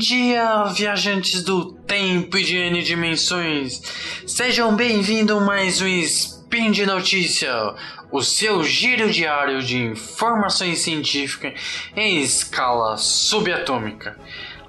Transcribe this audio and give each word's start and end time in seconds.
dia, 0.00 0.64
viajantes 0.72 1.42
do 1.42 1.72
tempo 1.72 2.38
e 2.38 2.42
de 2.42 2.56
N 2.56 2.82
dimensões. 2.82 3.82
Sejam 4.26 4.74
bem-vindos 4.74 5.36
a 5.36 5.44
mais 5.44 5.82
um 5.82 5.86
Spin 5.86 6.70
de 6.70 6.86
Notícia, 6.86 7.52
o 8.10 8.22
seu 8.22 8.64
giro 8.64 9.10
diário 9.10 9.62
de 9.62 9.76
informações 9.76 10.78
científicas 10.78 11.52
em 11.94 12.22
escala 12.22 12.96
subatômica. 12.96 14.16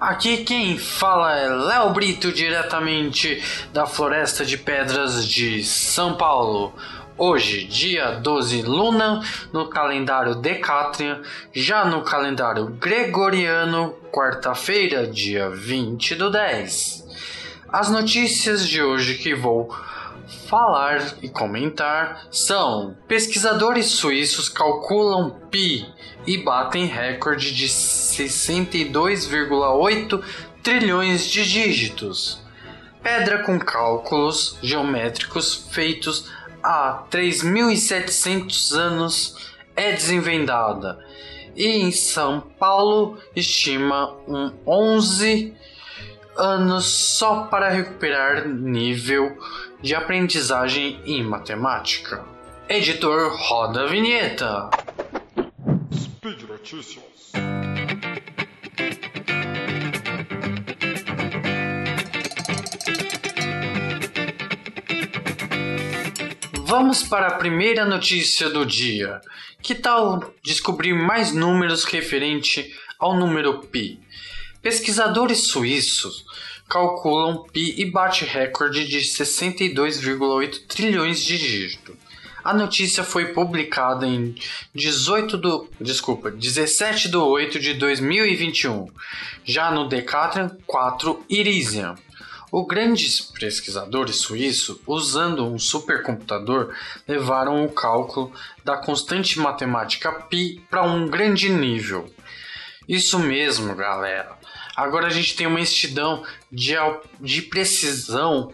Aqui 0.01 0.43
quem 0.43 0.77
fala 0.77 1.37
é 1.37 1.47
Léo 1.47 1.93
Brito, 1.93 2.33
diretamente 2.33 3.41
da 3.71 3.85
Floresta 3.85 4.43
de 4.43 4.57
Pedras 4.57 5.25
de 5.25 5.63
São 5.63 6.17
Paulo. 6.17 6.73
Hoje, 7.23 7.65
dia 7.65 8.13
12 8.13 8.63
Luna, 8.63 9.21
no 9.53 9.69
calendário 9.69 10.33
Decatrian, 10.33 11.21
já 11.53 11.85
no 11.85 12.01
calendário 12.01 12.65
Gregoriano, 12.65 13.93
quarta-feira, 14.11 15.05
dia 15.05 15.47
20 15.47 16.15
do 16.15 16.31
10. 16.31 17.05
As 17.69 17.91
notícias 17.91 18.67
de 18.67 18.81
hoje 18.81 19.19
que 19.19 19.35
vou 19.35 19.69
falar 20.47 21.13
e 21.21 21.29
comentar 21.29 22.25
são: 22.31 22.97
pesquisadores 23.07 23.85
suíços 23.85 24.49
calculam 24.49 25.29
pi 25.51 25.85
e 26.25 26.39
batem 26.39 26.87
recorde 26.87 27.53
de 27.53 27.67
62,8 27.67 30.23
trilhões 30.63 31.27
de 31.27 31.47
dígitos. 31.47 32.41
Pedra 33.03 33.43
com 33.43 33.59
cálculos 33.59 34.57
geométricos 34.61 35.67
feitos 35.71 36.29
há 36.63 37.03
3.700 37.09 38.75
anos 38.75 39.53
é 39.75 39.91
desenvendada 39.93 40.99
e 41.55 41.67
em 41.67 41.91
São 41.91 42.41
Paulo 42.41 43.17
estima 43.35 44.15
um 44.27 44.51
11 44.65 45.53
anos 46.37 46.85
só 46.85 47.43
para 47.43 47.69
recuperar 47.69 48.47
nível 48.47 49.37
de 49.81 49.95
aprendizagem 49.95 50.99
em 51.05 51.23
matemática. 51.23 52.23
Editor 52.69 53.35
roda 53.35 53.83
a 53.83 53.87
vinheta. 53.87 54.69
Speed 55.93 56.43
Notícias. 56.43 57.31
Vamos 66.71 67.03
para 67.03 67.27
a 67.27 67.35
primeira 67.35 67.83
notícia 67.83 68.49
do 68.49 68.65
dia. 68.65 69.19
Que 69.61 69.75
tal 69.75 70.33
descobrir 70.41 70.93
mais 70.93 71.33
números 71.33 71.83
referente 71.83 72.73
ao 72.97 73.13
número 73.13 73.59
pi? 73.59 73.99
Pesquisadores 74.61 75.47
suíços 75.47 76.25
calculam 76.69 77.43
pi 77.43 77.75
e 77.77 77.91
bate 77.91 78.23
recorde 78.23 78.87
de 78.87 78.99
62,8 78.99 80.65
trilhões 80.65 81.21
de 81.21 81.37
dígitos. 81.37 81.93
A 82.41 82.53
notícia 82.53 83.03
foi 83.03 83.33
publicada 83.33 84.07
em 84.07 84.33
18 84.73 85.37
do, 85.37 85.69
desculpa, 85.77 86.31
17 86.31 87.09
de 87.09 87.17
8 87.17 87.59
de 87.59 87.73
2021, 87.73 88.87
já 89.43 89.69
no 89.71 89.89
Decathlon 89.89 90.47
4 90.65 91.21
Irisian. 91.29 91.95
Os 92.51 92.67
grandes 92.67 93.21
pesquisadores 93.21 94.17
suíços, 94.17 94.77
usando 94.85 95.45
um 95.45 95.57
supercomputador, 95.57 96.75
levaram 97.07 97.63
o 97.63 97.71
cálculo 97.71 98.33
da 98.63 98.75
constante 98.75 99.39
matemática 99.39 100.11
π 100.11 100.61
para 100.69 100.83
um 100.83 101.07
grande 101.07 101.47
nível. 101.49 102.13
Isso 102.87 103.17
mesmo, 103.19 103.73
galera. 103.73 104.37
Agora 104.75 105.07
a 105.07 105.09
gente 105.09 105.35
tem 105.35 105.47
uma 105.47 105.61
extidão 105.61 106.23
de, 106.51 106.75
de 107.21 107.41
precisão 107.43 108.51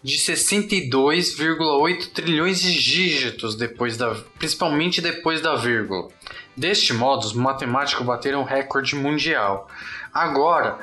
de 0.00 0.16
62,8 0.18 2.12
trilhões 2.12 2.60
de 2.60 2.72
dígitos 2.74 3.56
depois 3.56 3.96
da, 3.96 4.14
principalmente 4.38 5.00
depois 5.00 5.40
da 5.40 5.56
vírgula. 5.56 6.08
Deste 6.56 6.92
modo, 6.92 7.24
os 7.24 7.32
matemáticos 7.32 8.04
bateram 8.06 8.42
o 8.42 8.44
recorde 8.44 8.94
mundial. 8.94 9.68
Agora, 10.12 10.78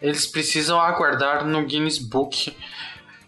eles 0.00 0.26
precisam 0.26 0.80
aguardar 0.80 1.44
no 1.44 1.64
Guinness 1.64 1.98
Book 1.98 2.54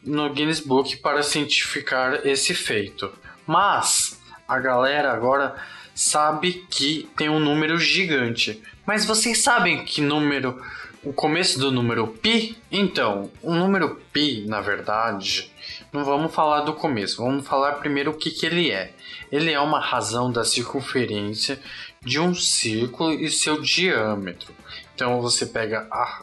no 0.08 0.32
Guinness 0.32 0.60
Book 0.60 0.96
para 0.98 1.22
cientificar 1.22 2.26
esse 2.26 2.54
feito. 2.54 3.12
Mas 3.46 4.20
a 4.46 4.58
galera 4.58 5.12
agora 5.12 5.56
sabe 5.94 6.66
que 6.70 7.08
tem 7.16 7.28
um 7.28 7.40
número 7.40 7.78
gigante. 7.78 8.62
Mas 8.86 9.04
vocês 9.04 9.42
sabem 9.42 9.84
que 9.84 10.00
número 10.00 10.62
o 11.02 11.12
começo 11.12 11.58
do 11.58 11.70
número 11.70 12.06
pi? 12.06 12.56
Então, 12.70 13.30
o 13.42 13.54
número 13.54 14.00
pi, 14.12 14.44
na 14.46 14.60
verdade, 14.60 15.52
não 15.92 16.04
vamos 16.04 16.34
falar 16.34 16.60
do 16.62 16.72
começo, 16.72 17.22
vamos 17.22 17.46
falar 17.46 17.72
primeiro 17.72 18.12
o 18.12 18.14
que, 18.14 18.30
que 18.30 18.46
ele 18.46 18.70
é. 18.70 18.94
Ele 19.30 19.52
é 19.52 19.60
uma 19.60 19.80
razão 19.80 20.32
da 20.32 20.44
circunferência 20.44 21.60
de 22.00 22.18
um 22.18 22.34
círculo 22.34 23.12
e 23.12 23.30
seu 23.30 23.60
diâmetro. 23.60 24.54
Então 24.94 25.20
você 25.20 25.44
pega 25.44 25.86
a, 25.90 26.22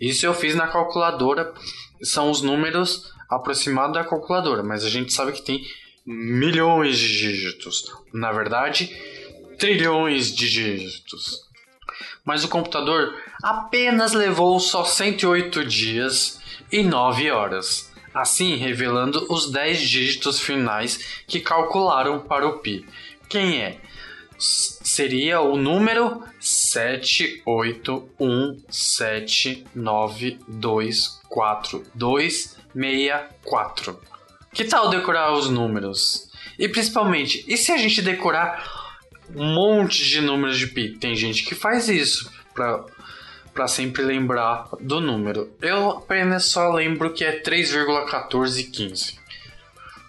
Isso 0.00 0.26
eu 0.26 0.34
fiz 0.34 0.56
na 0.56 0.66
calculadora, 0.66 1.54
são 2.02 2.28
os 2.28 2.42
números 2.42 3.08
aproximados 3.30 3.94
da 3.94 4.04
calculadora, 4.04 4.62
mas 4.62 4.84
a 4.84 4.90
gente 4.90 5.12
sabe 5.12 5.32
que 5.32 5.42
tem 5.42 5.64
milhões 6.04 6.98
de 6.98 7.08
dígitos. 7.18 7.84
Na 8.12 8.32
verdade, 8.32 8.90
trilhões 9.58 10.34
de 10.34 10.50
dígitos 10.50 11.50
mas 12.24 12.44
o 12.44 12.48
computador 12.48 13.14
apenas 13.42 14.12
levou 14.12 14.60
só 14.60 14.84
108 14.84 15.64
dias 15.64 16.40
e 16.70 16.82
9 16.82 17.30
horas, 17.30 17.90
assim 18.14 18.56
revelando 18.56 19.26
os 19.28 19.50
10 19.50 19.80
dígitos 19.80 20.40
finais 20.40 21.22
que 21.26 21.40
calcularam 21.40 22.20
para 22.20 22.46
o 22.46 22.58
pi. 22.58 22.86
Quem 23.28 23.60
é? 23.62 23.80
Seria 24.38 25.40
o 25.40 25.56
número 25.56 26.22
78117924264. 32.76 33.96
Que 34.52 34.64
tal 34.64 34.90
decorar 34.90 35.32
os 35.32 35.48
números? 35.48 36.28
E 36.58 36.68
principalmente, 36.68 37.44
e 37.46 37.56
se 37.56 37.72
a 37.72 37.76
gente 37.76 38.02
decorar 38.02 38.80
um 39.34 39.54
monte 39.54 40.04
de 40.04 40.20
números 40.20 40.58
de 40.58 40.66
pi. 40.66 40.96
Tem 40.98 41.14
gente 41.14 41.44
que 41.44 41.54
faz 41.54 41.88
isso 41.88 42.30
para 42.54 42.84
para 43.52 43.66
sempre 43.66 44.02
lembrar 44.02 44.68
do 44.80 45.00
número. 45.00 45.52
Eu 45.60 45.90
apenas 45.90 46.44
só 46.44 46.70
lembro 46.70 47.12
que 47.12 47.24
é 47.24 47.42
3,1415. 47.42 49.18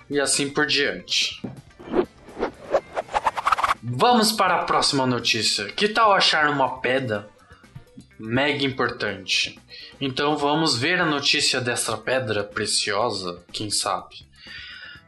E 0.09 0.19
assim 0.19 0.49
por 0.49 0.67
diante. 0.67 1.41
Vamos 3.81 4.31
para 4.31 4.57
a 4.57 4.63
próxima 4.63 5.07
notícia. 5.07 5.65
Que 5.65 5.89
tal 5.89 6.13
achar 6.13 6.47
uma 6.49 6.79
pedra 6.81 7.27
mega 8.21 8.63
importante? 8.63 9.59
Então 9.99 10.37
vamos 10.37 10.77
ver 10.77 11.01
a 11.01 11.05
notícia 11.05 11.59
dessa 11.59 11.97
pedra 11.97 12.43
preciosa, 12.43 13.43
quem 13.51 13.69
sabe. 13.69 14.25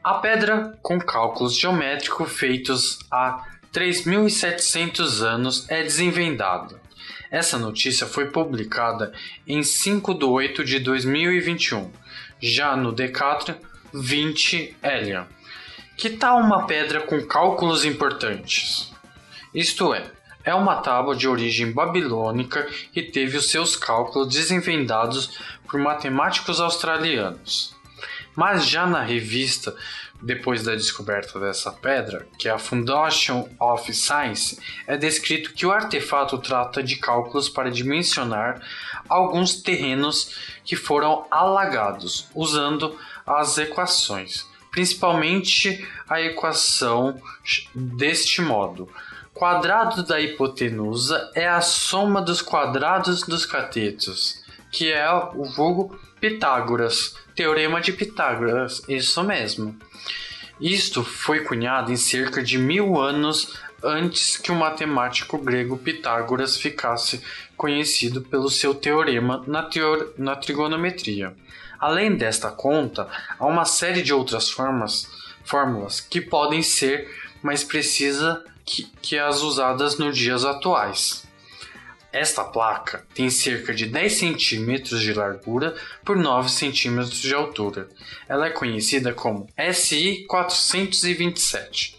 A 0.04 0.15
pedra 0.15 0.77
com 0.81 1.00
cálculos 1.00 1.57
geométricos 1.57 2.31
feitos 2.31 3.00
há 3.10 3.45
3.700 3.71 5.21
anos 5.21 5.69
é 5.69 5.81
desenvendado. 5.81 6.80
Essa 7.31 7.57
notícia 7.57 8.06
foi 8.06 8.30
publicada 8.30 9.13
em 9.48 9.63
5 9.63 10.13
de 10.13 10.25
8 10.25 10.63
de 10.63 10.80
2021, 10.80 11.92
já 12.39 12.75
no 12.75 12.92
Decathlon 12.92 13.56
20 13.94 14.77
Elian. 14.83 15.27
Que 15.95 16.10
tal 16.12 16.39
uma 16.39 16.65
pedra 16.65 17.01
com 17.01 17.25
cálculos 17.25 17.86
importantes? 17.86 18.92
Isto 19.54 19.94
é, 19.94 20.12
é 20.43 20.53
uma 20.53 20.75
tábua 20.77 21.15
de 21.15 21.27
origem 21.27 21.71
babilônica 21.71 22.67
que 22.91 23.01
teve 23.01 23.37
os 23.37 23.49
seus 23.49 23.75
cálculos 23.75 24.27
desenvendados 24.27 25.39
por 25.69 25.79
matemáticos 25.79 26.59
australianos. 26.59 27.75
Mas 28.35 28.67
já 28.67 28.85
na 28.85 29.01
revista, 29.01 29.75
depois 30.21 30.63
da 30.63 30.73
descoberta 30.73 31.39
dessa 31.39 31.71
pedra, 31.71 32.27
que 32.37 32.47
é 32.47 32.51
a 32.51 32.57
Foundation 32.57 33.47
of 33.59 33.93
Science, 33.93 34.59
é 34.87 34.97
descrito 34.97 35.53
que 35.53 35.65
o 35.65 35.71
artefato 35.71 36.37
trata 36.37 36.81
de 36.81 36.95
cálculos 36.95 37.49
para 37.49 37.69
dimensionar 37.69 38.61
alguns 39.07 39.61
terrenos 39.61 40.35
que 40.63 40.75
foram 40.75 41.25
alagados, 41.29 42.27
usando 42.33 42.97
as 43.25 43.57
equações, 43.57 44.47
principalmente 44.71 45.87
a 46.09 46.21
equação 46.21 47.21
deste 47.75 48.41
modo. 48.41 48.89
Quadrado 49.33 50.03
da 50.03 50.21
hipotenusa 50.21 51.31
é 51.33 51.47
a 51.47 51.59
soma 51.59 52.21
dos 52.21 52.39
quadrados 52.39 53.24
dos 53.24 53.47
catetos, 53.47 54.44
que 54.71 54.91
é 54.91 55.09
o 55.12 55.44
vulgo 55.44 56.00
Pitágoras, 56.21 57.15
teorema 57.35 57.81
de 57.81 57.91
Pitágoras, 57.91 58.83
isso 58.88 59.24
mesmo. 59.24 59.75
Isto 60.62 61.03
foi 61.03 61.41
cunhado 61.41 61.91
em 61.91 61.97
cerca 61.97 62.44
de 62.44 62.59
mil 62.59 63.01
anos 63.01 63.57
antes 63.83 64.38
que 64.38 64.51
o 64.51 64.56
matemático 64.56 65.38
grego 65.39 65.77
Pitágoras 65.77 66.56
ficasse 66.56 67.21
conhecido 67.57 68.21
pelo 68.21 68.50
seu 68.51 68.75
teorema 68.75 69.44
na, 69.47 69.63
teor 69.63 70.13
na 70.15 70.36
trigonometria. 70.36 71.36
Além 71.79 72.15
desta 72.15 72.51
conta, 72.51 73.09
há 73.38 73.45
uma 73.47 73.65
série 73.65 74.03
de 74.03 74.13
outras 74.13 74.50
formas, 74.50 75.09
fórmulas 75.44 76.00
que 76.00 76.21
podem 76.21 76.62
ser 76.62 77.09
mais 77.41 77.63
precisas 77.63 78.39
que, 78.65 78.83
que 79.01 79.18
as 79.18 79.42
usadas 79.42 79.98
nos 79.98 80.18
dias 80.18 80.45
atuais. 80.45 81.27
Esta 82.12 82.44
placa 82.44 83.06
tem 83.15 83.30
cerca 83.31 83.74
de 83.74 83.88
10 83.88 84.13
centímetros 84.13 85.01
de 85.01 85.13
largura 85.13 85.75
por 86.06 86.15
9 86.15 86.48
centímetros 86.48 87.19
de 87.19 87.33
altura. 87.33 87.89
Ela 88.30 88.48
é 88.48 88.50
conhecida 88.51 89.13
como 89.13 89.50
SI 89.74 90.25
427. 90.27 91.98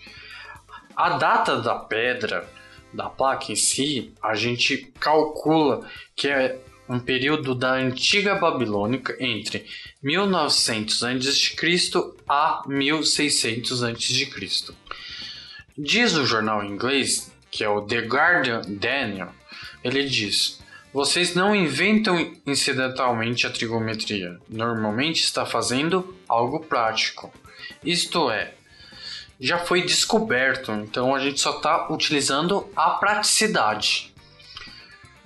A 0.94 1.18
data 1.18 1.60
da 1.60 1.74
pedra 1.74 2.48
da 2.92 3.10
placa 3.10 3.50
em 3.50 3.56
si, 3.56 4.12
a 4.22 4.36
gente 4.36 4.92
calcula 5.00 5.84
que 6.14 6.28
é 6.28 6.60
um 6.88 7.00
período 7.00 7.54
da 7.54 7.72
antiga 7.72 8.36
babilônica 8.36 9.16
entre 9.18 9.66
1900 10.00 11.02
a.C. 11.02 11.56
a 12.28 12.62
1600 12.68 13.82
a.C. 13.82 14.74
Diz 15.76 16.14
o 16.14 16.24
jornal 16.24 16.64
inglês, 16.64 17.32
que 17.50 17.64
é 17.64 17.68
o 17.68 17.82
The 17.82 18.02
Guardian 18.02 18.60
Daniel, 18.60 19.32
ele 19.82 20.04
diz: 20.04 20.60
Vocês 20.92 21.34
não 21.34 21.52
inventam 21.52 22.32
incidentalmente 22.46 23.44
a 23.44 23.50
trigonometria. 23.50 24.38
Normalmente 24.48 25.24
está 25.24 25.44
fazendo 25.44 26.16
algo 26.28 26.60
prático. 26.60 27.32
Isto 27.82 28.30
é, 28.30 28.54
já 29.40 29.58
foi 29.58 29.82
descoberto, 29.82 30.70
então 30.70 31.12
a 31.12 31.18
gente 31.18 31.40
só 31.40 31.56
está 31.56 31.92
utilizando 31.92 32.70
a 32.76 32.90
praticidade. 32.90 34.13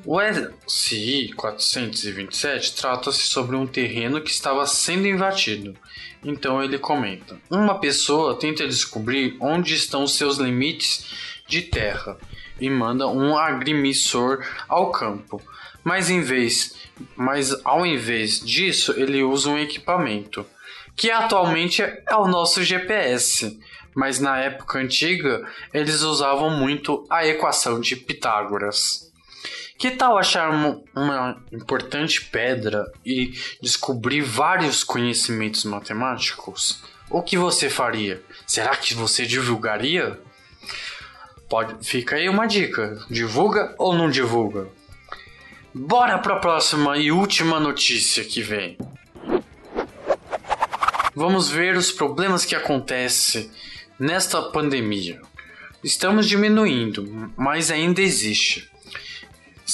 O 0.05 0.21
SI 0.69 1.33
427 1.35 2.77
trata-se 2.77 3.23
sobre 3.23 3.57
um 3.57 3.67
terreno 3.67 4.21
que 4.21 4.31
estava 4.31 4.65
sendo 4.65 5.09
invadido. 5.09 5.77
Então 6.25 6.63
ele 6.63 6.79
comenta: 6.79 7.37
Uma 7.51 7.81
pessoa 7.81 8.39
tenta 8.39 8.67
descobrir 8.67 9.37
onde 9.41 9.75
estão 9.75 10.07
seus 10.07 10.39
limites 10.39 11.05
de 11.49 11.63
terra 11.63 12.17
e 12.61 12.71
manda 12.71 13.09
um 13.09 13.37
agrimensor 13.37 14.45
ao 14.69 14.93
campo. 14.93 15.43
Mas 15.83 16.11
em 16.11 16.21
vez, 16.21 16.77
mas 17.17 17.55
ao 17.65 17.85
invés 17.85 18.41
disso, 18.41 18.95
ele 18.97 19.23
usa 19.23 19.51
um 19.51 19.59
equipamento 19.59 20.47
que 20.95 21.11
atualmente 21.11 21.83
é 21.83 22.17
o 22.17 22.29
nosso 22.29 22.63
GPS. 22.63 23.59
Mas 23.95 24.21
na 24.21 24.39
época 24.39 24.79
antiga, 24.79 25.45
eles 25.75 26.03
usavam 26.03 26.51
muito 26.51 27.05
a 27.11 27.27
equação 27.27 27.81
de 27.81 27.97
Pitágoras. 27.97 29.08
Que 29.79 29.93
tal 29.93 30.19
achar 30.19 30.51
uma, 30.51 31.41
importante 31.53 32.25
pedra 32.25 32.93
e 33.07 33.33
descobrir 33.63 34.23
vários 34.23 34.83
conhecimentos 34.83 35.63
matemáticos? 35.63 36.83
O 37.09 37.23
que 37.23 37.39
você 37.39 37.71
faria? 37.71 38.21
Será 38.45 38.75
que 38.75 38.93
você 38.93 39.25
divulgaria? 39.25 40.19
Pode, 41.49 41.87
fica 41.87 42.17
aí 42.17 42.29
uma 42.29 42.47
dica: 42.47 42.99
divulga 43.09 43.73
ou 43.79 43.95
não 43.95 44.11
divulga? 44.11 44.67
Bora 45.73 46.19
para 46.19 46.35
a 46.35 46.41
próxima 46.41 46.99
e 46.99 47.13
última 47.13 47.61
notícia 47.61 48.25
que 48.25 48.43
vem. 48.43 48.77
Vamos 51.15 51.49
ver 51.49 51.77
os 51.77 51.93
problemas 51.93 52.45
que 52.45 52.57
acontecem 52.57 53.49
nesta 53.97 54.43
pandemia. 54.43 55.21
Estamos 55.85 56.27
diminuindo, 56.27 57.33
mas 57.37 57.71
ainda 57.71 58.03
existe. 58.03 58.69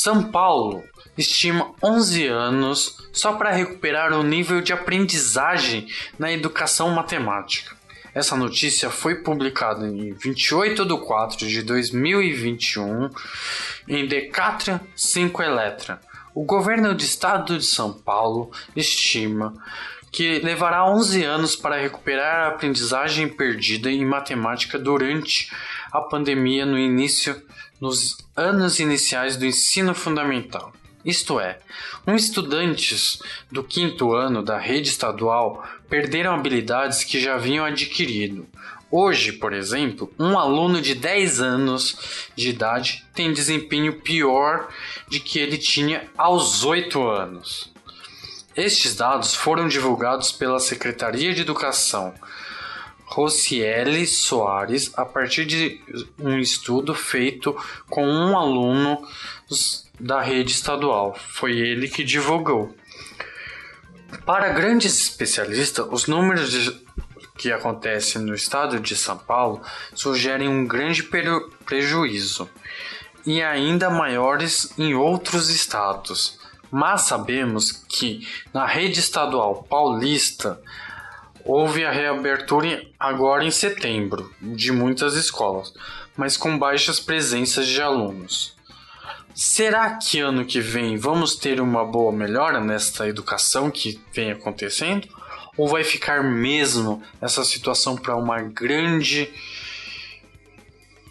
São 0.05 0.23
Paulo 0.23 0.85
estima 1.17 1.73
11 1.83 2.27
anos 2.27 3.09
só 3.11 3.33
para 3.33 3.53
recuperar 3.53 4.13
o 4.13 4.23
nível 4.23 4.61
de 4.61 4.71
aprendizagem 4.71 5.89
na 6.19 6.31
educação 6.31 6.91
matemática. 6.91 7.75
Essa 8.15 8.37
notícia 8.37 8.91
foi 8.91 9.15
publicada 9.15 9.87
em 9.87 10.13
28 10.13 10.85
de 10.85 10.99
4 11.07 11.49
de 11.49 11.63
2021 11.63 13.09
em 13.89 14.07
Decatria 14.07 14.79
5 14.95 15.43
Eletra. 15.43 15.99
O 16.35 16.45
governo 16.45 16.95
do 16.95 17.03
estado 17.03 17.57
de 17.57 17.65
São 17.65 17.91
Paulo 17.91 18.51
estima 18.77 19.55
que 20.13 20.39
levará 20.41 20.85
11 20.87 21.25
anos 21.25 21.57
para 21.57 21.81
recuperar 21.81 22.45
a 22.45 22.49
aprendizagem 22.49 23.27
perdida 23.27 23.91
em 23.91 24.05
matemática 24.05 24.79
durante 24.79 25.51
a 25.95 26.01
pandemia 26.01 26.67
no 26.67 26.77
início 26.77 27.41
nos 27.81 28.19
anos 28.37 28.81
iniciais 28.81 29.37
do 29.37 29.47
ensino 29.47 29.95
fundamental. 29.95 30.73
Isto 31.05 31.39
é, 31.39 31.61
um 32.05 32.17
estudantes 32.17 33.21
do 33.49 33.63
quinto 33.63 34.13
ano 34.13 34.43
da 34.43 34.59
rede 34.59 34.89
estadual 34.89 35.65
perderam 35.89 36.35
habilidades 36.35 37.05
que 37.05 37.21
já 37.21 37.37
haviam 37.37 37.65
adquirido. 37.65 38.45
Hoje, 38.91 39.35
por 39.35 39.53
exemplo, 39.53 40.13
um 40.19 40.37
aluno 40.37 40.83
de 40.83 40.97
10 40.97 41.41
anos 41.41 42.29
de 42.35 42.49
idade 42.49 43.05
tem 43.15 43.33
desempenho 43.33 44.01
pior 44.01 44.69
de 45.09 45.21
que 45.21 45.39
ele 45.39 45.59
tinha 45.59 46.09
aos 46.19 46.65
8 46.65 47.07
anos. 47.07 47.73
Estes 48.57 48.97
dados 48.97 49.33
foram 49.33 49.69
divulgados 49.69 50.33
pela 50.33 50.59
Secretaria 50.59 51.33
de 51.33 51.43
Educação 51.43 52.15
Rocieli 53.15 54.09
Soares 54.09 54.91
a 54.97 55.05
partir 55.05 55.47
de 55.47 55.81
um 56.19 56.37
estudo 56.37 56.97
feito 56.97 57.57
com 57.89 58.05
um 58.05 58.37
aluno 58.37 59.07
da 60.01 60.21
rede 60.21 60.51
estadual. 60.51 61.17
Foi 61.17 61.53
ele 61.53 61.89
que 61.89 62.03
divulgou. 62.03 62.75
Para 64.27 64.49
grandes 64.49 65.01
especialistas, 65.01 65.87
os 65.93 66.09
números 66.09 66.51
de, 66.51 66.85
que 67.39 67.53
acontecem 67.53 68.21
no 68.21 68.35
estado 68.35 68.81
de 68.81 68.97
São 68.97 69.17
Paulo 69.17 69.63
sugerem 69.95 70.49
um 70.49 70.67
grande 70.67 71.09
prejuízo 71.65 72.51
e 73.25 73.41
ainda 73.41 73.91
maiores 73.91 74.77
em 74.77 74.93
outros 74.93 75.51
estados. 75.51 76.37
Mas 76.69 77.03
sabemos 77.03 77.71
que 77.71 78.27
na 78.53 78.67
rede 78.67 78.99
estadual 78.99 79.63
paulista 79.63 80.61
houve 81.45 81.85
a 81.85 81.91
reabertura 81.91 82.83
agora 82.99 83.45
em 83.45 83.51
setembro 83.51 84.33
de 84.41 84.73
muitas 84.73 85.15
escolas, 85.15 85.73
mas 86.17 86.37
com 86.37 86.59
baixas 86.59 86.99
presenças 86.99 87.67
de 87.67 87.81
alunos. 87.81 88.55
Será 89.35 89.97
que 89.97 90.21
ano 90.21 90.45
que 90.45 90.61
vem 90.61 90.97
vamos 90.97 91.35
ter 91.35 91.61
uma 91.61 91.85
boa 91.85 92.13
melhora 92.13 92.61
nesta 92.61 93.09
educação 93.09 93.69
que 93.69 94.01
vem 94.13 94.31
acontecendo? 94.31 95.09
Ou 95.57 95.69
vai 95.69 95.83
ficar 95.83 96.23
mesmo 96.23 97.03
essa 97.21 97.45
situação 97.45 97.97
para 97.97 98.17
uma 98.17 98.41
grande. 98.43 99.29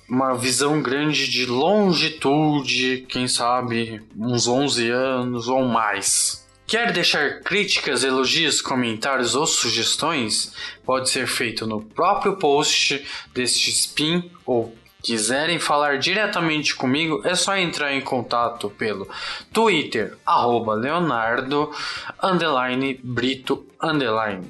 uma 0.07 0.33
visão 0.35 0.81
grande 0.81 1.29
de 1.29 1.45
longitude, 1.45 3.05
quem 3.09 3.27
sabe 3.27 4.01
uns 4.17 4.47
11 4.47 4.89
anos 4.89 5.47
ou 5.49 5.65
mais? 5.65 6.42
Quer 6.73 6.91
deixar 6.91 7.41
críticas, 7.41 8.03
elogios, 8.03 8.59
comentários 8.59 9.35
ou 9.35 9.45
sugestões? 9.45 10.55
Pode 10.83 11.07
ser 11.07 11.27
feito 11.27 11.67
no 11.67 11.83
próprio 11.83 12.35
post 12.35 13.05
deste 13.31 13.69
spin 13.69 14.31
ou 14.43 14.75
quiserem 15.03 15.59
falar 15.59 15.99
diretamente 15.99 16.73
comigo, 16.73 17.21
é 17.25 17.35
só 17.35 17.55
entrar 17.55 17.93
em 17.93 18.01
contato 18.01 18.71
pelo 18.71 19.07
Twitter, 19.53 20.17
arroba 20.25 20.73
Leonardo, 20.73 21.71
underline, 22.23 22.99
Brito, 23.03 23.67
underline. 23.79 24.43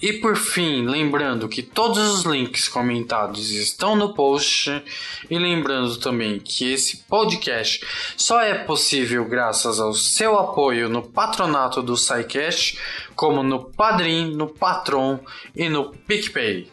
E 0.00 0.14
por 0.14 0.34
fim, 0.36 0.86
lembrando 0.86 1.48
que 1.48 1.62
todos 1.62 1.98
os 1.98 2.24
links 2.24 2.68
comentados 2.68 3.50
estão 3.50 3.94
no 3.94 4.14
post 4.14 4.82
e 5.28 5.38
lembrando 5.38 5.98
também 5.98 6.40
que 6.40 6.72
esse 6.72 6.98
podcast 7.04 7.84
só 8.16 8.40
é 8.40 8.54
possível 8.54 9.26
graças 9.26 9.78
ao 9.78 9.92
seu 9.92 10.38
apoio 10.38 10.88
no 10.88 11.02
patronato 11.02 11.82
do 11.82 11.98
SciCast, 11.98 12.78
como 13.14 13.42
no 13.42 13.64
Padrim, 13.64 14.34
no 14.34 14.46
Patron 14.46 15.20
e 15.54 15.68
no 15.68 15.90
PicPay. 15.90 16.66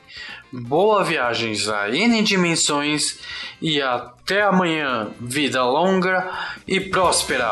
Boa 0.49 1.03
viagens 1.03 1.67
a 1.67 1.89
N 1.89 2.21
dimensões 2.21 3.19
e 3.61 3.81
até 3.81 4.43
amanhã, 4.43 5.11
vida 5.19 5.61
longa 5.65 6.31
e 6.65 6.79
próspera! 6.79 7.51